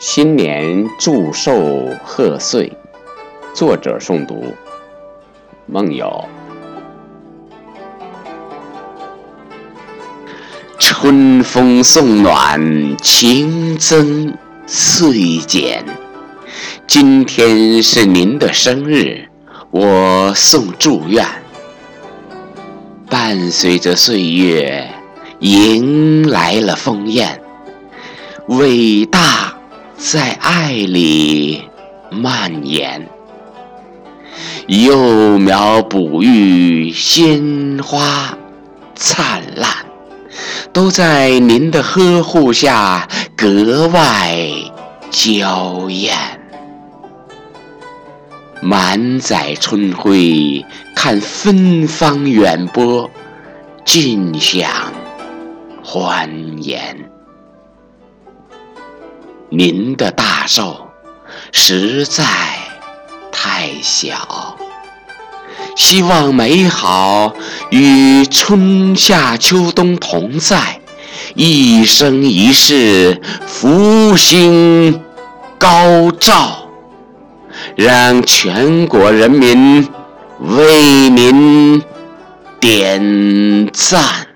[0.00, 2.72] 新年祝寿贺岁，
[3.52, 4.54] 作者诵读：
[5.66, 6.26] 梦游。
[10.78, 14.34] 春风送暖，情增
[14.66, 15.84] 岁减。
[16.86, 19.28] 今天是您的生日，
[19.70, 21.26] 我送祝愿。
[23.10, 24.88] 伴随着岁月，
[25.40, 27.42] 迎来了丰宴。
[28.48, 29.49] 伟大
[30.02, 31.62] 在爱里
[32.10, 33.06] 蔓延，
[34.66, 38.34] 幼苗哺育，鲜花
[38.94, 39.70] 灿烂，
[40.72, 44.40] 都在您的呵护下格外
[45.10, 46.16] 娇艳。
[48.62, 50.64] 满载春晖，
[50.96, 53.10] 看芬芳远播，
[53.84, 54.70] 尽享
[55.84, 56.30] 欢
[56.62, 56.96] 颜。
[59.52, 60.88] 您的大寿
[61.50, 62.24] 实在
[63.32, 64.56] 太小，
[65.74, 67.34] 希望美好
[67.70, 70.80] 与春夏秋冬同在，
[71.34, 75.02] 一生一世福星
[75.58, 76.68] 高照，
[77.74, 79.88] 让全国人民
[80.38, 81.82] 为您
[82.60, 84.29] 点赞。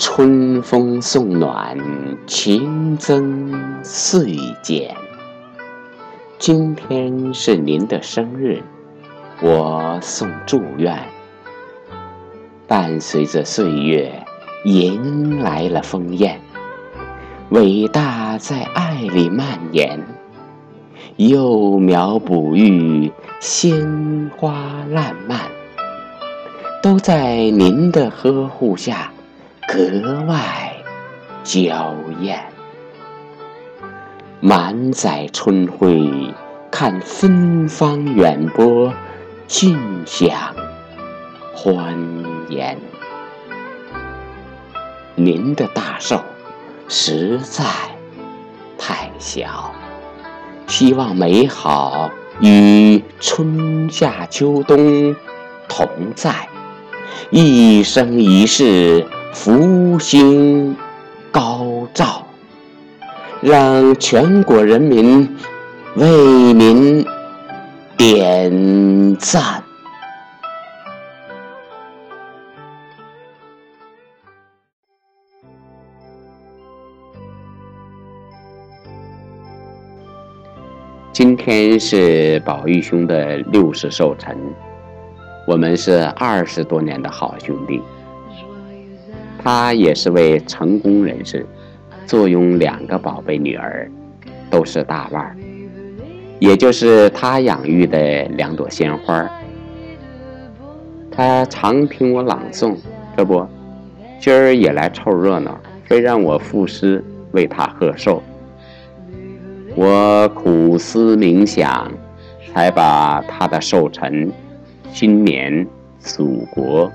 [0.00, 1.76] 春风送暖，
[2.24, 4.94] 情增岁减。
[6.38, 8.62] 今天是您的生日，
[9.42, 10.96] 我送祝愿。
[12.68, 14.24] 伴随着岁月，
[14.64, 16.40] 迎来了丰宴。
[17.48, 20.00] 伟大在爱里蔓延，
[21.16, 23.10] 幼苗哺育，
[23.40, 24.52] 鲜花
[24.90, 25.40] 烂漫，
[26.80, 29.12] 都在您的呵护下。
[29.70, 30.74] 格外
[31.44, 32.42] 娇艳，
[34.40, 36.32] 满载春晖，
[36.70, 38.90] 看芬芳远播，
[39.46, 40.56] 尽享
[41.54, 41.94] 欢
[42.48, 42.78] 颜。
[45.14, 46.18] 您的大寿
[46.88, 47.66] 实在
[48.78, 49.70] 太小，
[50.66, 55.14] 希望美好与春夏秋冬
[55.68, 56.48] 同在，
[57.30, 59.06] 一生一世。
[59.32, 60.76] 福星
[61.30, 62.26] 高照，
[63.40, 65.36] 让全国人民
[65.96, 66.06] 为
[66.52, 67.04] 您
[67.96, 69.62] 点赞。
[81.12, 84.36] 今天是宝玉兄的六十寿辰，
[85.46, 87.82] 我们是二十多年的好兄弟。
[89.42, 91.46] 他也是位成功人士，
[92.06, 93.90] 坐拥两个宝贝女儿，
[94.50, 95.36] 都是大腕儿，
[96.38, 99.28] 也就是他养育的两朵鲜花。
[101.10, 102.76] 他常听我朗诵，
[103.16, 103.46] 这不，
[104.20, 108.22] 今儿也来凑热闹，非让我赋诗为他贺寿。
[109.74, 111.90] 我苦思冥想，
[112.52, 114.30] 才把他的寿辰、
[114.92, 115.66] 新年、
[115.98, 116.90] 祖国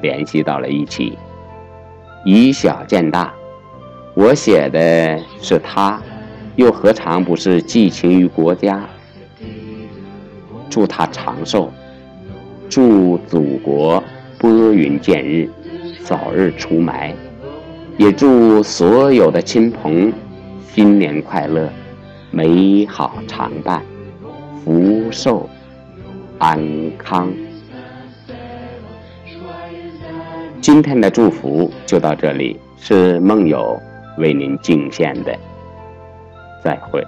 [0.00, 1.18] 联系到了一起。
[2.24, 3.32] 以小见大，
[4.14, 6.00] 我写的是他，
[6.56, 8.86] 又何尝不是寄情于国家？
[10.68, 11.72] 祝他长寿，
[12.68, 14.02] 祝祖国
[14.38, 15.48] 拨云见日，
[16.04, 17.12] 早日除霾，
[17.96, 20.12] 也祝所有的亲朋
[20.74, 21.68] 新年快乐，
[22.30, 23.82] 美好常伴，
[24.62, 25.48] 福寿
[26.38, 26.60] 安
[26.98, 27.32] 康。
[30.60, 33.80] 今天的祝福就到这里，是梦友
[34.18, 35.34] 为您敬献的，
[36.62, 37.02] 再会。